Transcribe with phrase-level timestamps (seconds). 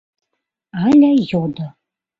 [0.85, 1.67] Аля йодо: